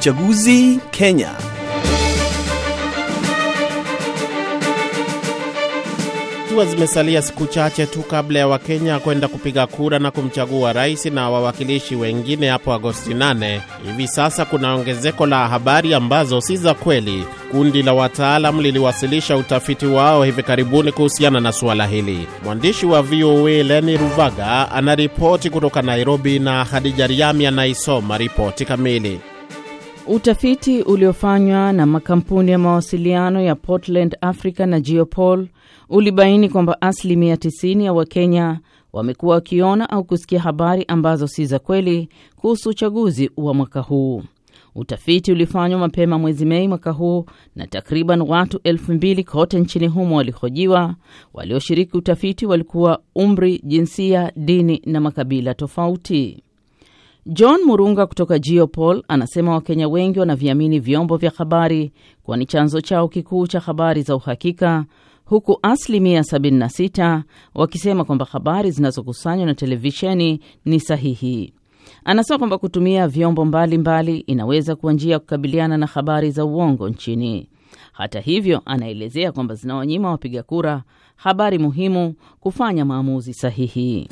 [0.00, 1.30] Uchaguzi Kenya.
[6.46, 11.30] Ikiwa zimesalia siku chache tu kabla ya Wakenya kwenda kupiga kura na kumchagua rais na
[11.30, 17.24] wawakilishi wengine hapo Agosti 8, hivi sasa kuna ongezeko la habari ambazo si za kweli.
[17.50, 22.26] Kundi la wataalam liliwasilisha utafiti wao hivi karibuni kuhusiana na suala hili.
[22.44, 29.20] Mwandishi wa VOA Leni Ruvaga anaripoti kutoka Nairobi na Hadija Riami anaisoma ripoti kamili.
[30.06, 35.48] Utafiti uliofanywa na makampuni ya mawasiliano ya Portland Africa na Geopol
[35.88, 38.60] ulibaini kwamba asilimia 90 ya Wakenya
[38.92, 44.22] wamekuwa wakiona au kusikia habari ambazo si za kweli kuhusu uchaguzi wa mwaka huu.
[44.74, 47.24] Utafiti ulifanywa mapema mwezi Mei mwaka huu
[47.56, 50.94] na takriban watu elfu mbili kote nchini humo walihojiwa.
[51.34, 56.42] Walioshiriki utafiti walikuwa umri, jinsia, dini na makabila tofauti.
[57.26, 63.08] John Murunga kutoka Geopol anasema Wakenya wengi wanaviamini vyombo vya habari kuwa ni chanzo chao
[63.08, 64.84] kikuu cha habari za uhakika,
[65.24, 67.22] huku asilimia 76
[67.54, 71.52] wakisema kwamba habari zinazokusanywa na televisheni ni sahihi.
[72.04, 76.88] Anasema kwamba kutumia vyombo mbalimbali mbali inaweza kuwa njia ya kukabiliana na habari za uongo
[76.88, 77.48] nchini.
[77.92, 80.82] Hata hivyo, anaelezea kwamba zinawanyima wapiga kura
[81.16, 84.08] habari muhimu kufanya maamuzi sahihi.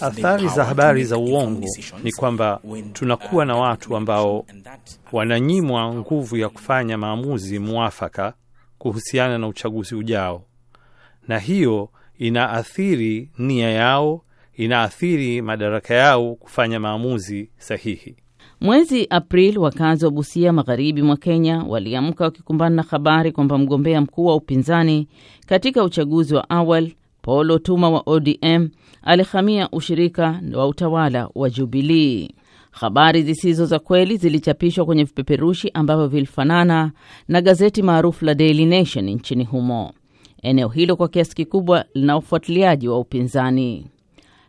[0.00, 1.66] Athari za habari za uongo
[2.04, 2.60] ni kwamba
[2.92, 4.46] tunakuwa na watu ambao
[5.12, 8.34] wananyimwa nguvu ya kufanya maamuzi mwafaka
[8.78, 10.44] kuhusiana na uchaguzi ujao,
[11.28, 14.22] na hiyo inaathiri nia yao,
[14.54, 18.16] inaathiri madaraka yao kufanya maamuzi sahihi.
[18.60, 24.24] Mwezi Aprili, wakazi wa Busia, magharibi mwa Kenya, waliamka wakikumbana na habari kwamba mgombea mkuu
[24.26, 25.08] wa upinzani
[25.46, 28.68] katika uchaguzi wa awali Paul Otuma wa ODM
[29.02, 32.30] alihamia ushirika wa utawala wa Jubilii.
[32.70, 36.92] Habari zisizo za kweli zilichapishwa kwenye vipeperushi ambavyo vilifanana
[37.28, 39.92] na gazeti maarufu la Daily Nation nchini humo.
[40.42, 43.86] Eneo hilo kwa kiasi kikubwa lina ufuatiliaji wa upinzani.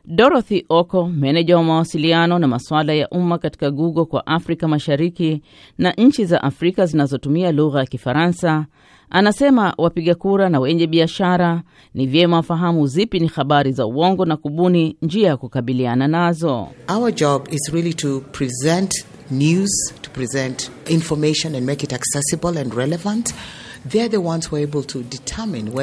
[0.05, 5.41] Dorothy Oko, meneja wa mawasiliano na masuala ya umma katika Google kwa Afrika Mashariki
[5.77, 8.65] na nchi za Afrika zinazotumia lugha ya Kifaransa,
[9.09, 11.61] anasema wapiga kura na wenye biashara
[11.93, 16.67] ni vyema wafahamu zipi ni habari za uongo na kubuni njia ya kukabiliana nazo.
[16.97, 22.73] Our job is really to present news, to present information and make it accessible and
[22.73, 23.33] relevant.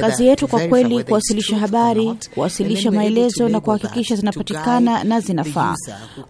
[0.00, 5.74] Kazi yetu kwa kweli kuwasilisha habari, kuwasilisha maelezo na kuhakikisha zinapatikana na zinafaa.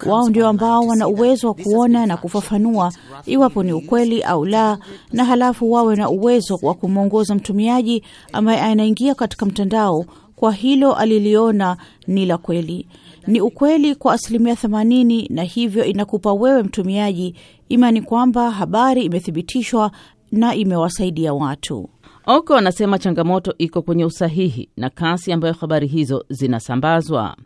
[0.06, 2.92] Wao ndio ambao wana uwezo wa kuona na kufafanua
[3.26, 4.78] iwapo ni ukweli au la,
[5.12, 8.02] na halafu wawe na uwezo wa kumwongoza mtumiaji
[8.32, 10.04] ambaye anaingia katika mtandao
[10.36, 11.76] kwa hilo aliliona
[12.06, 12.86] ni la kweli,
[13.26, 17.34] ni ukweli kwa asilimia themanini, na hivyo inakupa wewe mtumiaji
[17.68, 19.90] imani kwamba habari imethibitishwa
[20.32, 21.90] na imewasaidia watu.
[22.26, 27.36] Oko anasema changamoto iko kwenye usahihi na kasi ambayo habari hizo zinasambazwa.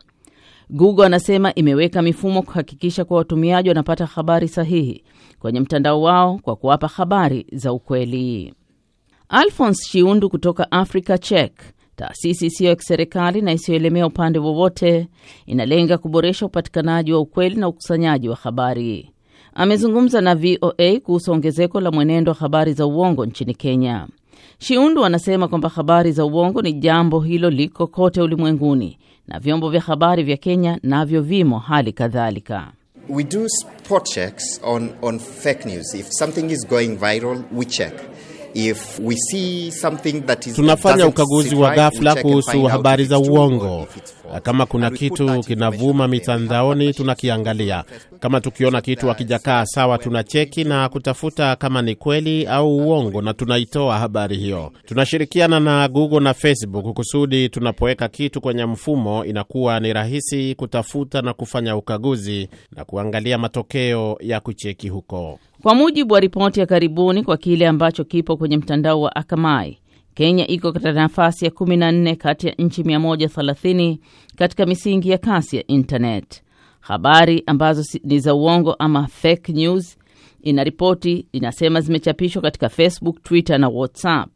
[0.69, 5.03] Google anasema imeweka mifumo kuhakikisha kuwa watumiaji wanapata habari sahihi
[5.39, 8.53] kwenye mtandao wao kwa kuwapa habari za ukweli.
[9.29, 11.53] Alphonse Shiundu kutoka Africa Check,
[11.95, 15.07] taasisi isiyo ya kiserikali na isiyoelemea upande wowote,
[15.45, 19.11] inalenga kuboresha upatikanaji wa ukweli na ukusanyaji wa habari.
[19.57, 24.07] Amezungumza na VOA kuhusu ongezeko la mwenendo wa habari za uongo nchini Kenya.
[24.59, 29.81] Shiundu anasema kwamba habari za uongo ni jambo hilo liko kote ulimwenguni na vyombo vya
[29.81, 32.71] habari vya Kenya navyo vimo hali kadhalika.
[33.09, 35.93] We do spot checks on, on fake news.
[35.93, 37.93] If something is going viral, we check.
[38.53, 43.87] If we see something that is tunafanya ukaguzi wa ghafla kuhusu habari za uongo.
[44.43, 47.83] Kama kuna kitu kinavuma mitandaoni, tunakiangalia.
[48.19, 53.97] Kama tukiona kitu hakijakaa sawa, tunacheki na kutafuta kama ni kweli au uongo, na tunaitoa
[53.99, 54.71] habari hiyo.
[54.85, 61.33] Tunashirikiana na Google na Facebook kusudi tunapoweka kitu kwenye mfumo inakuwa ni rahisi kutafuta na
[61.33, 65.39] kufanya ukaguzi na kuangalia matokeo ya kucheki huko.
[65.61, 69.77] Kwa mujibu wa ripoti ya karibuni kwa kile ambacho kipo kwenye mtandao wa Akamai,
[70.15, 73.97] Kenya iko katika nafasi ya 14 kati ya nchi 130
[74.35, 76.41] katika misingi ya kasi ya internet.
[76.79, 79.97] Habari ambazo ni za uongo ama fake news,
[80.41, 84.29] inaripoti inasema zimechapishwa katika Facebook, Twitter na WhatsApp.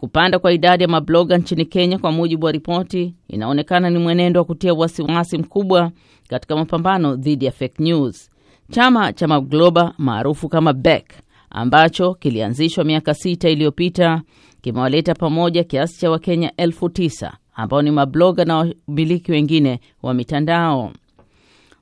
[0.00, 4.44] Kupanda kwa idadi ya mabloga nchini Kenya, kwa mujibu wa ripoti, inaonekana ni mwenendo wa
[4.44, 5.90] kutia wasiwasi mkubwa
[6.28, 8.30] katika mapambano dhidi ya fake news.
[8.70, 11.12] Chama cha magloba maarufu kama BEK
[11.56, 14.22] ambacho kilianzishwa miaka sita iliyopita
[14.60, 18.56] kimewaleta pamoja kiasi cha Wakenya elfu tisa ambao ni mabloga na
[18.88, 20.92] wamiliki wengine wa mitandao.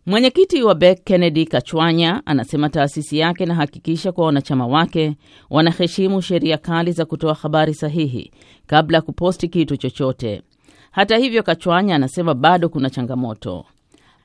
[0.06, 5.16] Mwenyekiti wa BEC Kennedy Kachwanya anasema taasisi yake inahakikisha kuwa wanachama wake
[5.50, 8.30] wanaheshimu sheria kali za kutoa habari sahihi
[8.66, 10.42] kabla ya kuposti kitu chochote.
[10.90, 13.64] Hata hivyo, Kachwanya anasema bado kuna changamoto.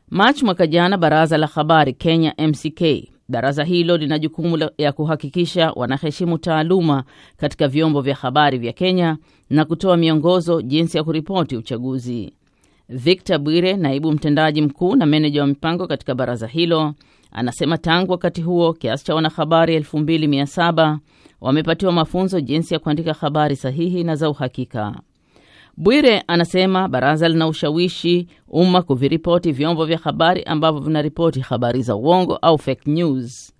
[0.09, 6.37] Machi mwaka jana, baraza la habari Kenya MCK, baraza hilo lina jukumu ya kuhakikisha wanaheshimu
[6.37, 7.03] taaluma
[7.37, 9.17] katika vyombo vya habari vya Kenya
[9.49, 12.33] na kutoa miongozo jinsi ya kuripoti uchaguzi.
[12.89, 16.93] Victor Bwire, naibu mtendaji mkuu na meneja wa mipango katika baraza hilo,
[17.31, 20.97] anasema tangu wakati huo kiasi cha wanahabari 2700
[21.41, 24.95] wamepatiwa mafunzo jinsi ya kuandika habari sahihi na za uhakika.
[25.79, 32.35] Bwire anasema baraza lina ushawishi umma kuviripoti vyombo vya habari ambavyo vinaripoti habari za uongo
[32.35, 33.53] au fake news.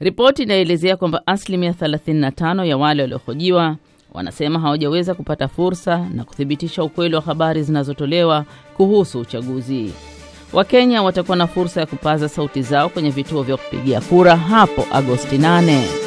[0.00, 3.76] Ripoti inaelezea kwamba asilimia 35 ya wale waliohojiwa
[4.12, 8.44] wanasema hawajaweza kupata fursa na kuthibitisha ukweli wa habari zinazotolewa
[8.76, 9.92] kuhusu uchaguzi.
[10.52, 15.36] Wakenya watakuwa na fursa ya kupaza sauti zao kwenye vituo vya kupigia kura hapo Agosti
[15.38, 16.03] 8.